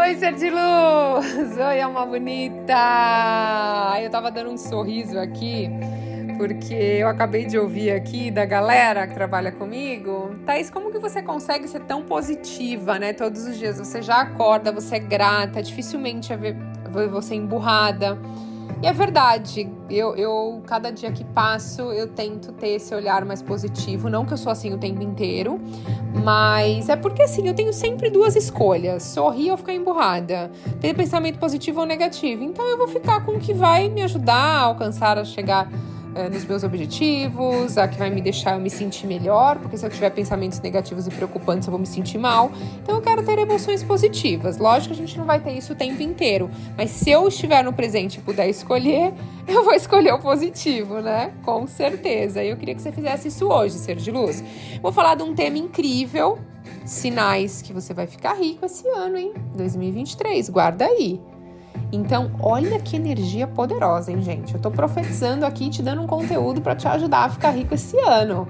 [0.00, 1.56] Oi, ser de luz!
[1.58, 2.74] Oi, alma bonita!
[4.00, 5.68] Eu tava dando um sorriso aqui
[6.38, 10.34] porque eu acabei de ouvir aqui da galera que trabalha comigo.
[10.46, 13.12] Thaís, como que você consegue ser tão positiva, né?
[13.12, 16.56] Todos os dias você já acorda, você é grata, dificilmente é ver
[17.08, 18.18] você emburrada.
[18.82, 23.40] E é verdade, eu, eu cada dia que passo eu tento ter esse olhar mais
[23.40, 24.10] positivo.
[24.10, 25.60] Não que eu sou assim o tempo inteiro,
[26.24, 31.38] mas é porque assim, eu tenho sempre duas escolhas: sorrir ou ficar emburrada, ter pensamento
[31.38, 32.42] positivo ou negativo.
[32.42, 35.70] Então eu vou ficar com o que vai me ajudar a alcançar, a chegar
[36.14, 39.84] é, nos meus objetivos, a que vai me deixar eu me sentir melhor, porque se
[39.84, 42.50] eu tiver pensamentos negativos e preocupantes eu vou me sentir mal.
[42.82, 44.58] Então eu quero ter emoções positivas.
[44.58, 47.62] Lógico que a gente não vai ter isso o tempo inteiro, mas se eu estiver
[47.64, 49.12] no presente e puder escolher,
[49.46, 51.32] eu vou escolher o positivo, né?
[51.42, 52.42] Com certeza.
[52.42, 54.42] E eu queria que você fizesse isso hoje, ser de luz.
[54.80, 56.38] Vou falar de um tema incrível,
[56.84, 59.32] sinais que você vai ficar rico esse ano, hein?
[59.54, 60.48] 2023.
[60.48, 61.20] Guarda aí.
[61.92, 64.54] Então, olha que energia poderosa, hein, gente?
[64.54, 67.98] Eu tô profetizando aqui, te dando um conteúdo para te ajudar a ficar rico esse
[67.98, 68.48] ano.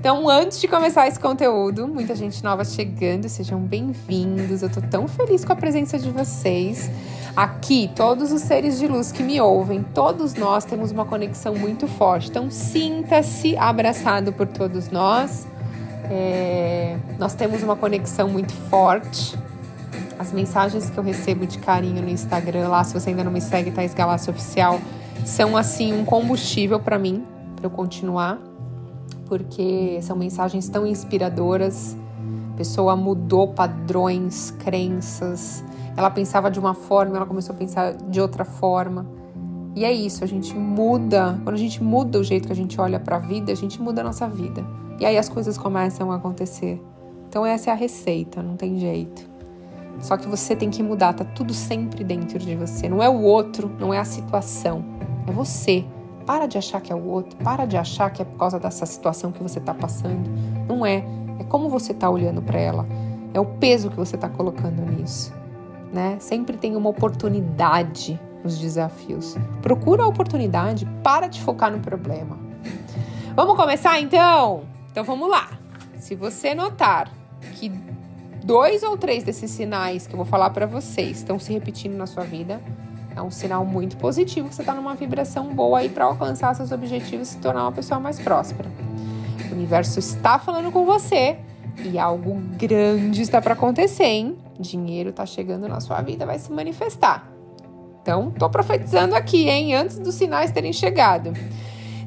[0.00, 4.62] Então, antes de começar esse conteúdo, muita gente nova chegando, sejam bem-vindos.
[4.62, 6.90] Eu tô tão feliz com a presença de vocês.
[7.36, 11.86] Aqui, todos os seres de luz que me ouvem, todos nós temos uma conexão muito
[11.86, 12.30] forte.
[12.30, 15.46] Então, sinta-se abraçado por todos nós.
[16.10, 16.96] É...
[17.18, 19.38] Nós temos uma conexão muito forte
[20.20, 23.40] as mensagens que eu recebo de carinho no Instagram, lá, se você ainda não me
[23.40, 24.78] segue, Thais Galácio Oficial,
[25.24, 27.24] são assim um combustível para mim,
[27.56, 28.38] para eu continuar,
[29.24, 31.96] porque são mensagens tão inspiradoras.
[32.52, 35.64] A pessoa mudou padrões, crenças.
[35.96, 39.06] Ela pensava de uma forma, ela começou a pensar de outra forma.
[39.74, 41.40] E é isso, a gente muda.
[41.42, 43.80] Quando a gente muda o jeito que a gente olha para a vida, a gente
[43.80, 44.62] muda a nossa vida.
[44.98, 46.78] E aí as coisas começam a acontecer.
[47.26, 49.29] Então essa é a receita, não tem jeito.
[50.00, 52.88] Só que você tem que mudar, tá tudo sempre dentro de você.
[52.88, 54.84] Não é o outro, não é a situação,
[55.26, 55.84] é você.
[56.26, 58.86] Para de achar que é o outro, para de achar que é por causa dessa
[58.86, 60.30] situação que você está passando.
[60.68, 61.04] Não é.
[61.38, 62.86] É como você está olhando para ela.
[63.34, 65.32] É o peso que você está colocando nisso.
[65.92, 66.16] Né?
[66.20, 69.36] Sempre tem uma oportunidade nos desafios.
[69.60, 72.38] Procura a oportunidade, para de focar no problema.
[73.34, 74.62] Vamos começar então?
[74.90, 75.48] Então vamos lá.
[75.98, 77.10] Se você notar
[77.54, 77.70] que
[78.42, 82.06] dois ou três desses sinais que eu vou falar para vocês estão se repetindo na
[82.06, 82.60] sua vida,
[83.14, 86.72] é um sinal muito positivo que você está numa vibração boa aí para alcançar seus
[86.72, 88.70] objetivos e se tornar uma pessoa mais próspera.
[89.50, 91.38] O universo está falando com você
[91.84, 94.38] e algo grande está para acontecer, hein?
[94.58, 97.30] Dinheiro está chegando na sua vida, vai se manifestar.
[98.02, 99.74] Então, tô profetizando aqui, hein?
[99.74, 101.32] Antes dos sinais terem chegado.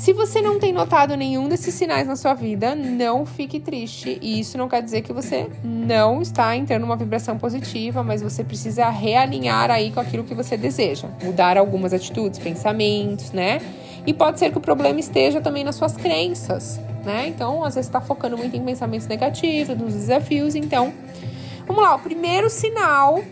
[0.00, 4.18] Se você não tem notado nenhum desses sinais na sua vida, não fique triste.
[4.22, 8.42] E isso não quer dizer que você não está entrando numa vibração positiva, mas você
[8.42, 11.06] precisa realinhar aí com aquilo que você deseja.
[11.22, 13.60] Mudar algumas atitudes, pensamentos, né?
[14.06, 17.28] E pode ser que o problema esteja também nas suas crenças, né?
[17.28, 20.54] Então, às vezes está focando muito em pensamentos negativos, nos desafios.
[20.54, 20.94] Então,
[21.66, 21.94] vamos lá.
[21.96, 23.22] O primeiro sinal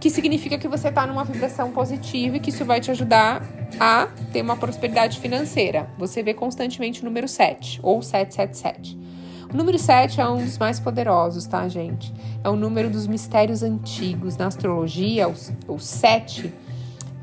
[0.00, 3.42] que significa que você está numa vibração positiva e que isso vai te ajudar
[3.80, 5.88] a ter uma prosperidade financeira.
[5.98, 8.98] Você vê constantemente o número 7 ou 777.
[9.52, 12.12] O número 7 é um dos mais poderosos, tá, gente?
[12.44, 14.36] É o número dos mistérios antigos.
[14.36, 16.52] Na astrologia, os, os sete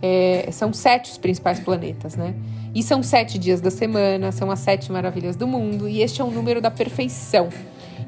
[0.02, 2.36] é, são sete os principais planetas, né?
[2.74, 6.24] E são sete dias da semana, são as sete maravilhas do mundo, e este é
[6.24, 7.47] o número da perfeição.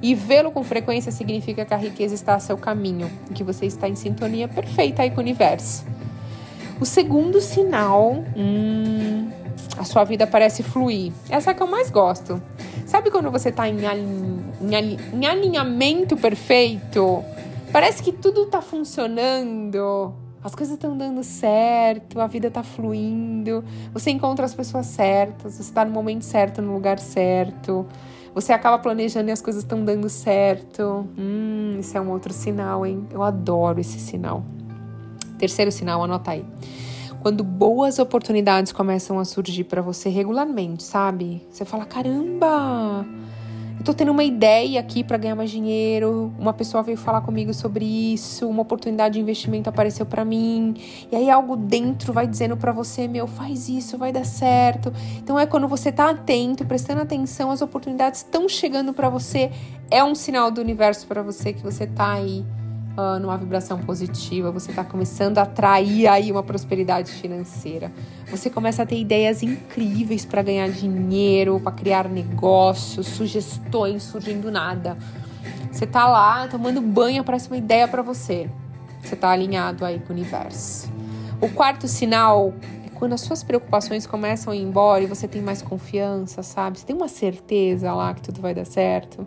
[0.02, 3.88] E vê-lo com frequência significa que a riqueza está a seu caminho, que você está
[3.90, 5.85] em sintonia perfeita aí com o universo.
[6.80, 9.30] O segundo sinal, hum,
[9.78, 11.12] a sua vida parece fluir.
[11.30, 12.41] Essa é a que eu mais gosto.
[12.86, 13.78] Sabe quando você está em,
[14.62, 17.24] em, em alinhamento perfeito?
[17.72, 20.13] Parece que tudo está funcionando,
[20.44, 25.62] as coisas estão dando certo, a vida está fluindo, você encontra as pessoas certas, você
[25.62, 27.86] está no momento certo, no lugar certo,
[28.40, 31.08] você acaba planejando e as coisas estão dando certo.
[31.18, 33.08] Hum, isso é um outro sinal, hein?
[33.09, 34.44] Eu adoro esse sinal.
[35.39, 36.45] Terceiro sinal, anota aí.
[37.19, 41.42] Quando boas oportunidades começam a surgir para você regularmente, sabe?
[41.50, 43.04] Você fala: caramba,
[43.88, 46.34] tô tendo uma ideia aqui para ganhar mais dinheiro.
[46.38, 50.75] Uma pessoa veio falar comigo sobre isso, uma oportunidade de investimento apareceu para mim.
[51.10, 54.92] E aí algo dentro vai dizendo para você: meu, faz isso, vai dar certo.
[55.18, 59.51] Então é quando você tá atento, prestando atenção, as oportunidades estão chegando para você.
[59.89, 62.45] É um sinal do universo para você que você tá aí
[62.98, 67.92] uh, numa vibração positiva, você está começando a atrair aí uma prosperidade financeira.
[68.30, 74.52] Você começa a ter ideias incríveis para ganhar dinheiro, para criar negócios, sugestões surgem do
[74.52, 74.98] nada.
[75.72, 78.50] Você tá lá tomando banho, aparece uma ideia para você.
[79.02, 80.92] Você tá alinhado aí com o universo.
[81.40, 82.54] O quarto sinal
[82.86, 86.80] é quando as suas preocupações começam a ir embora e você tem mais confiança, sabe?
[86.80, 89.26] Você tem uma certeza lá que tudo vai dar certo.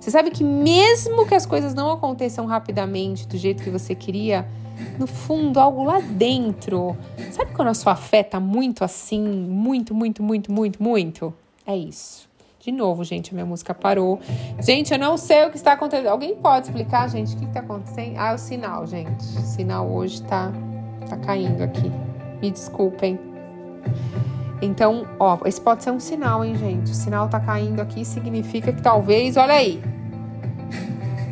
[0.00, 4.46] Você sabe que mesmo que as coisas não aconteçam rapidamente do jeito que você queria,
[4.98, 6.96] no fundo, algo lá dentro.
[7.32, 11.34] Sabe quando a sua fé tá muito assim, muito, muito, muito, muito, muito?
[11.66, 12.28] É isso.
[12.60, 14.20] De novo, gente, a minha música parou.
[14.60, 16.08] Gente, eu não sei o que está acontecendo.
[16.08, 18.16] Alguém pode explicar, gente, o que está acontecendo?
[18.18, 19.24] Ah, é o sinal, gente.
[19.38, 20.52] O sinal hoje tá,
[21.08, 21.90] tá caindo aqui.
[22.42, 23.18] Me desculpem.
[24.60, 26.90] Então, ó, esse pode ser um sinal, hein, gente?
[26.90, 29.80] O sinal tá caindo aqui significa que talvez, olha aí.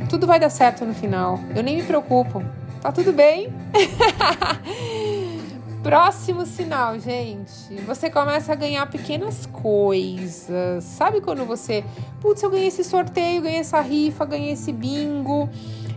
[0.09, 1.41] Tudo vai dar certo no final.
[1.55, 2.43] Eu nem me preocupo.
[2.81, 3.53] Tá tudo bem?
[5.83, 7.75] Próximo sinal, gente.
[7.87, 10.85] Você começa a ganhar pequenas coisas.
[10.85, 11.85] Sabe quando você,
[12.21, 15.49] putz, eu ganhei esse sorteio, ganhei essa rifa, ganhei esse bingo.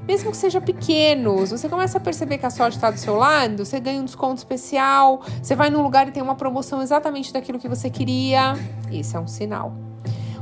[0.10, 3.64] Mesmo que seja pequenos, você começa a perceber que a sorte está do seu lado,
[3.64, 7.60] você ganha um desconto especial, você vai num lugar e tem uma promoção exatamente daquilo
[7.60, 8.56] que você queria.
[8.92, 9.72] Esse é um sinal.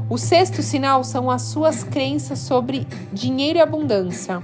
[0.10, 4.42] O sexto sinal são as suas crenças sobre dinheiro e abundância.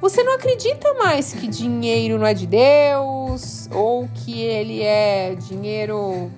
[0.00, 6.28] Você não acredita mais que dinheiro não é de Deus ou que ele é dinheiro.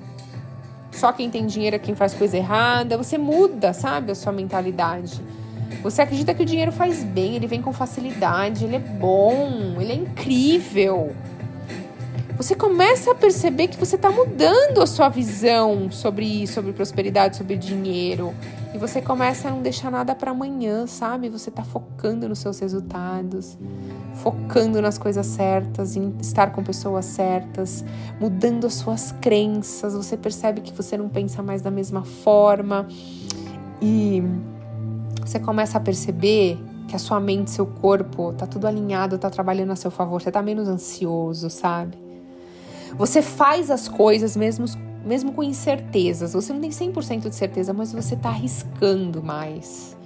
[0.91, 2.99] Só quem tem dinheiro é quem faz coisa errada.
[2.99, 5.19] Você muda, sabe, a sua mentalidade.
[5.83, 9.93] Você acredita que o dinheiro faz bem, ele vem com facilidade, ele é bom, ele
[9.93, 11.15] é incrível
[12.43, 17.57] você começa a perceber que você está mudando a sua visão sobre sobre prosperidade, sobre
[17.57, 18.35] dinheiro.
[18.75, 21.29] E você começa a não deixar nada para amanhã, sabe?
[21.29, 23.57] Você está focando nos seus resultados,
[24.15, 27.85] focando nas coisas certas, em estar com pessoas certas,
[28.19, 29.95] mudando as suas crenças.
[29.95, 32.89] Você percebe que você não pensa mais da mesma forma.
[33.81, 34.23] E
[35.29, 36.59] você começa a perceber
[36.89, 40.31] que a sua mente, seu corpo, tá tudo alinhado, tá trabalhando a seu favor, você
[40.31, 41.97] tá menos ansioso, sabe?
[42.97, 44.67] Você faz as coisas mesmo,
[45.05, 46.35] mesmo com incertezas.
[46.35, 49.97] Você não tem 100% de certeza, mas você está arriscando mais.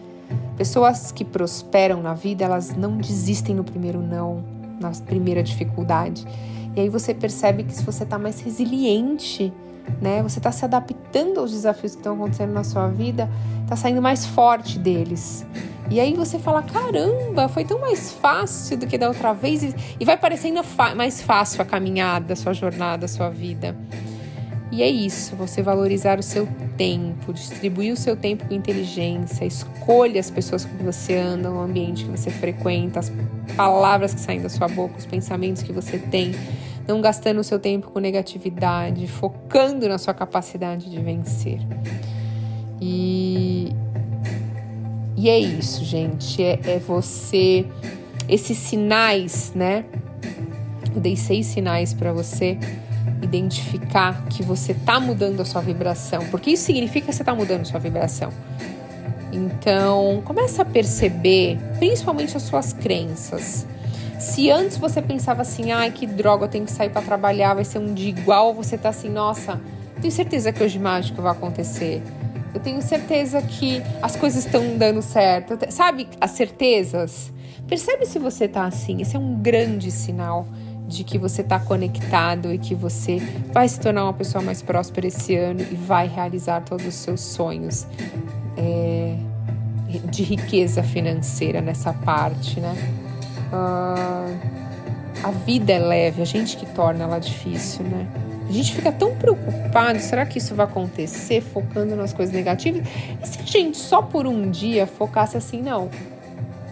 [0.56, 4.44] Pessoas que prosperam na vida, elas não desistem no primeiro não,
[4.80, 6.26] na primeira dificuldade.
[6.74, 9.52] E aí você percebe que se você está mais resiliente,
[10.00, 10.22] né?
[10.22, 13.28] Você está se adaptando aos desafios que estão acontecendo na sua vida,
[13.62, 15.46] está saindo mais forte deles.
[15.90, 19.74] E aí você fala: caramba, foi tão mais fácil do que da outra vez.
[19.98, 20.60] E vai parecendo
[20.96, 23.76] mais fácil a caminhada, a sua jornada, a sua vida.
[24.72, 26.46] E é isso, você valorizar o seu
[26.76, 31.60] tempo, distribuir o seu tempo com inteligência, escolha as pessoas com que você anda, o
[31.60, 33.12] ambiente que você frequenta, as
[33.56, 36.34] palavras que saem da sua boca, os pensamentos que você tem,
[36.86, 41.60] não gastando o seu tempo com negatividade, focando na sua capacidade de vencer.
[42.80, 43.72] E,
[45.16, 46.42] e é isso, gente.
[46.42, 47.66] É, é você.
[48.28, 49.84] Esses sinais, né?
[50.94, 52.58] Eu dei seis sinais para você
[53.22, 57.62] identificar que você tá mudando a sua vibração, porque isso significa que você tá mudando
[57.62, 58.32] a sua vibração.
[59.32, 63.66] Então, começa a perceber, principalmente as suas crenças.
[64.18, 67.64] Se antes você pensava assim, ai que droga, eu tenho que sair para trabalhar, vai
[67.64, 69.60] ser um dia igual, você tá assim, nossa,
[70.00, 72.02] tenho certeza que hoje mágico vai acontecer.
[72.54, 75.58] Eu tenho certeza que as coisas estão dando certo.
[75.70, 77.30] Sabe as certezas?
[77.68, 79.02] Percebe se você tá assim.
[79.02, 80.46] Esse é um grande sinal
[80.88, 83.18] de que você está conectado e que você
[83.52, 87.20] vai se tornar uma pessoa mais próspera esse ano e vai realizar todos os seus
[87.20, 87.86] sonhos
[88.56, 89.16] é,
[90.10, 92.74] de riqueza financeira nessa parte, né?
[93.52, 94.66] Uh,
[95.22, 98.06] a vida é leve, a gente que torna ela difícil, né?
[98.48, 102.86] A gente fica tão preocupado, será que isso vai acontecer, focando nas coisas negativas?
[103.22, 105.90] E se a gente só por um dia focasse assim, não,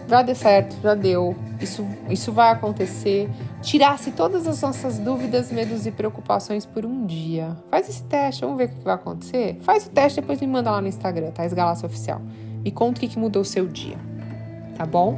[0.07, 3.29] já deu certo, já deu, isso, isso vai acontecer,
[3.61, 7.57] tirasse todas as nossas dúvidas, medos e preocupações por um dia.
[7.69, 9.57] Faz esse teste, vamos ver o que vai acontecer?
[9.61, 11.45] Faz o teste, depois me manda lá no Instagram, tá?
[11.45, 12.21] Esgalácio Oficial.
[12.63, 13.97] Me conta o que mudou o seu dia,
[14.77, 15.15] tá bom?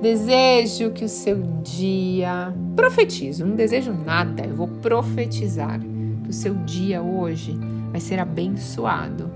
[0.00, 2.54] Desejo que o seu dia.
[2.74, 7.58] Profetizo, não desejo nada, eu vou profetizar que o seu dia hoje
[7.90, 9.30] vai ser abençoado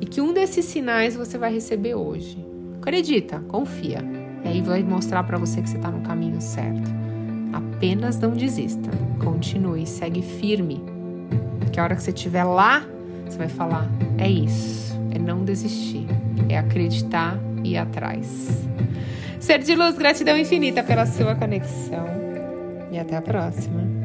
[0.00, 2.44] e que um desses sinais você vai receber hoje.
[2.80, 4.02] Acredita, confia.
[4.44, 6.90] E aí vai mostrar para você que você está no caminho certo.
[7.52, 8.90] Apenas não desista.
[9.22, 10.82] Continue, segue firme.
[11.72, 12.84] Que a hora que você estiver lá,
[13.26, 13.88] você vai falar:
[14.18, 16.06] é isso, é não desistir,
[16.48, 18.66] é acreditar e ir atrás.
[19.40, 22.06] Ser de luz, gratidão infinita pela sua conexão.
[22.92, 23.99] E até a próxima.